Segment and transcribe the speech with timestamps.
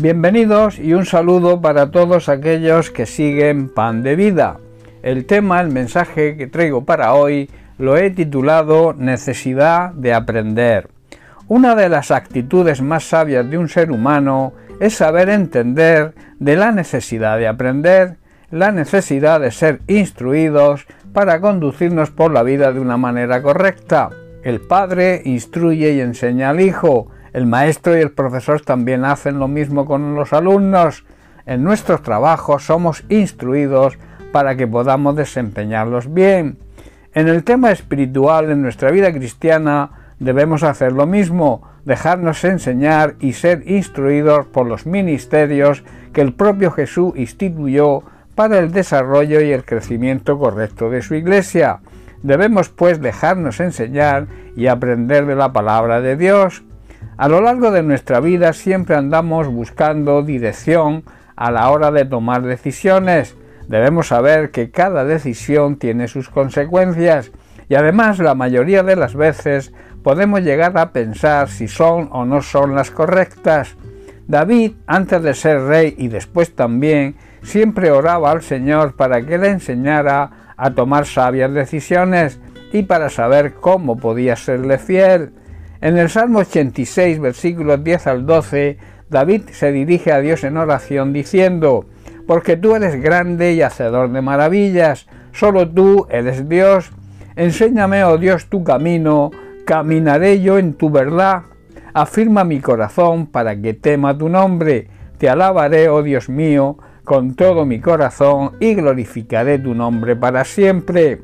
[0.00, 4.56] Bienvenidos y un saludo para todos aquellos que siguen Pan de Vida.
[5.02, 10.88] El tema, el mensaje que traigo para hoy, lo he titulado Necesidad de aprender.
[11.48, 16.72] Una de las actitudes más sabias de un ser humano es saber entender de la
[16.72, 18.16] necesidad de aprender,
[18.50, 24.08] la necesidad de ser instruidos para conducirnos por la vida de una manera correcta.
[24.44, 29.48] El padre instruye y enseña al hijo, el maestro y el profesor también hacen lo
[29.48, 31.04] mismo con los alumnos.
[31.46, 33.98] En nuestros trabajos somos instruidos
[34.32, 36.58] para que podamos desempeñarlos bien.
[37.14, 39.90] En el tema espiritual, en nuestra vida cristiana,
[40.20, 46.70] debemos hacer lo mismo, dejarnos enseñar y ser instruidos por los ministerios que el propio
[46.70, 48.04] Jesús instituyó
[48.34, 51.80] para el desarrollo y el crecimiento correcto de su iglesia.
[52.22, 54.26] Debemos pues dejarnos enseñar
[54.56, 56.62] y aprender de la palabra de Dios.
[57.20, 61.04] A lo largo de nuestra vida siempre andamos buscando dirección
[61.36, 63.36] a la hora de tomar decisiones.
[63.68, 67.30] Debemos saber que cada decisión tiene sus consecuencias
[67.68, 72.40] y además la mayoría de las veces podemos llegar a pensar si son o no
[72.40, 73.76] son las correctas.
[74.26, 79.48] David, antes de ser rey y después también, siempre oraba al Señor para que le
[79.48, 82.40] enseñara a tomar sabias decisiones
[82.72, 85.34] y para saber cómo podía serle fiel.
[85.82, 88.76] En el Salmo 86, versículos 10 al 12,
[89.08, 91.86] David se dirige a Dios en oración diciendo,
[92.26, 96.90] Porque tú eres grande y hacedor de maravillas, solo tú eres Dios.
[97.34, 99.30] Enséñame, oh Dios, tu camino,
[99.64, 101.44] caminaré yo en tu verdad.
[101.94, 104.88] Afirma mi corazón para que tema tu nombre.
[105.16, 111.22] Te alabaré, oh Dios mío, con todo mi corazón y glorificaré tu nombre para siempre.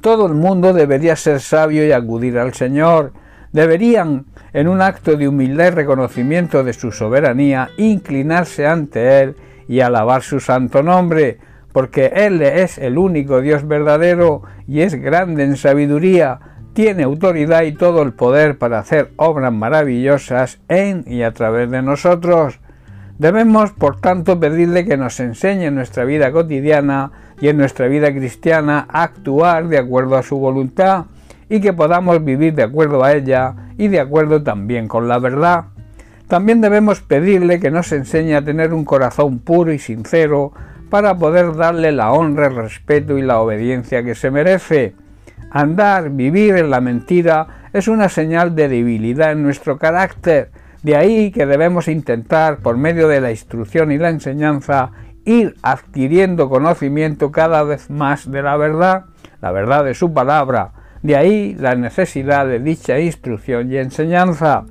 [0.00, 3.12] Todo el mundo debería ser sabio y acudir al Señor
[3.52, 9.36] deberían, en un acto de humildad y reconocimiento de su soberanía, inclinarse ante Él
[9.68, 11.38] y alabar su santo nombre,
[11.72, 16.40] porque Él es el único Dios verdadero y es grande en sabiduría,
[16.72, 21.80] tiene autoridad y todo el poder para hacer obras maravillosas en y a través de
[21.80, 22.60] nosotros.
[23.18, 28.12] Debemos, por tanto, pedirle que nos enseñe en nuestra vida cotidiana y en nuestra vida
[28.12, 31.06] cristiana a actuar de acuerdo a su voluntad,
[31.48, 35.66] y que podamos vivir de acuerdo a ella y de acuerdo también con la verdad.
[36.28, 40.52] También debemos pedirle que nos enseñe a tener un corazón puro y sincero
[40.90, 44.94] para poder darle la honra, el respeto y la obediencia que se merece.
[45.50, 50.50] Andar, vivir en la mentira es una señal de debilidad en nuestro carácter.
[50.82, 54.90] De ahí que debemos intentar, por medio de la instrucción y la enseñanza,
[55.24, 59.06] ir adquiriendo conocimiento cada vez más de la verdad,
[59.40, 64.64] la verdad de su palabra, de ahí la necesidad de dicha instrucción y enseñanza.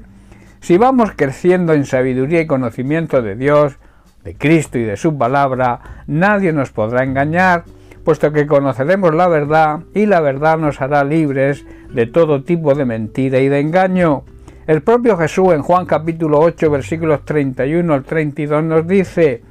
[0.59, 3.77] Si vamos creciendo en sabiduría y conocimiento de Dios,
[4.23, 7.63] de Cristo y de su palabra, nadie nos podrá engañar,
[8.03, 12.85] puesto que conoceremos la verdad y la verdad nos hará libres de todo tipo de
[12.85, 14.23] mentira y de engaño.
[14.67, 19.43] El propio Jesús en Juan capítulo 8 versículos 31 al 32 nos dice,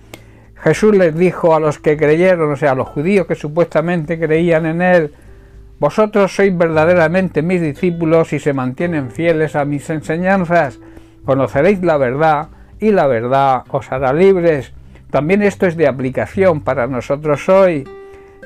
[0.56, 4.66] Jesús les dijo a los que creyeron, o sea, a los judíos que supuestamente creían
[4.66, 5.14] en él,
[5.80, 10.78] vosotros sois verdaderamente mis discípulos y se mantienen fieles a mis enseñanzas.
[11.24, 12.48] Conoceréis la verdad
[12.78, 14.72] y la verdad os hará libres.
[15.10, 17.84] También esto es de aplicación para nosotros hoy.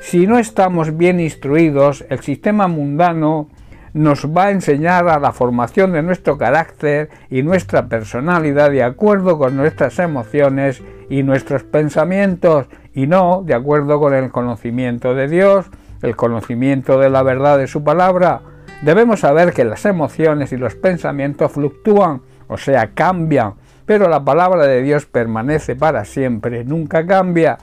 [0.01, 3.49] Si no estamos bien instruidos, el sistema mundano
[3.93, 9.37] nos va a enseñar a la formación de nuestro carácter y nuestra personalidad de acuerdo
[9.37, 15.65] con nuestras emociones y nuestros pensamientos y no de acuerdo con el conocimiento de Dios
[16.01, 18.41] el conocimiento de la verdad de su palabra,
[18.81, 23.55] debemos saber que las emociones y los pensamientos fluctúan, o sea, cambian,
[23.85, 27.57] pero la palabra de Dios permanece para siempre, nunca cambia.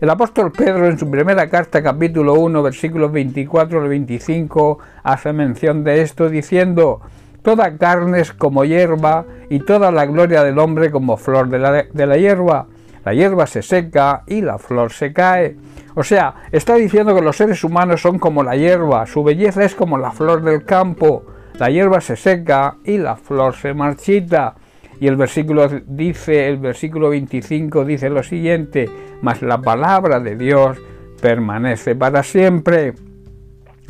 [0.00, 5.82] El apóstol Pedro en su primera carta capítulo 1 versículos 24 al 25 hace mención
[5.82, 7.00] de esto diciendo,
[7.42, 11.84] Toda carne es como hierba y toda la gloria del hombre como flor de la,
[11.84, 12.66] de la hierba.
[13.08, 15.56] La hierba se seca y la flor se cae
[15.94, 19.74] o sea, está diciendo que los seres humanos son como la hierba, su belleza es
[19.74, 21.24] como la flor del campo,
[21.58, 24.54] la hierba se seca y la flor se marchita.
[25.00, 28.88] Y el versículo dice, el versículo 25 dice lo siguiente,
[29.22, 30.78] mas la palabra de Dios
[31.20, 32.94] permanece para siempre.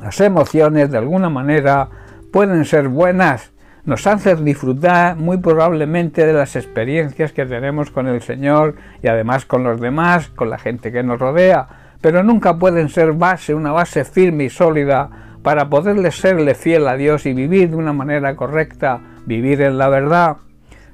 [0.01, 1.91] Las emociones de alguna manera
[2.33, 3.53] pueden ser buenas,
[3.89, 9.47] nos hacen disfrutar muy probablemente de las experiencias que tenemos con el Señor y además
[9.47, 11.67] con los demás, con la gente que nos rodea,
[12.03, 15.09] pero nunca pueden ser base, una base firme y sólida
[15.43, 19.89] para poderle serle fiel a Dios y vivir de una manera correcta, vivir en la
[19.89, 20.37] verdad.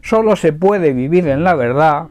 [0.00, 2.06] Solo se puede vivir en la verdad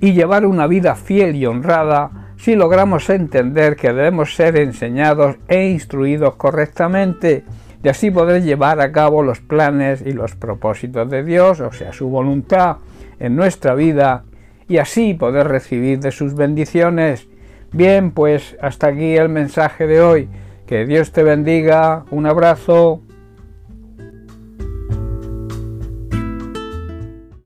[0.00, 5.70] y llevar una vida fiel y honrada si logramos entender que debemos ser enseñados e
[5.70, 7.42] instruidos correctamente
[7.82, 11.92] y así poder llevar a cabo los planes y los propósitos de Dios, o sea,
[11.92, 12.76] su voluntad
[13.18, 14.24] en nuestra vida
[14.68, 17.26] y así poder recibir de sus bendiciones.
[17.72, 20.28] Bien, pues hasta aquí el mensaje de hoy.
[20.66, 22.04] Que Dios te bendiga.
[22.10, 23.00] Un abrazo.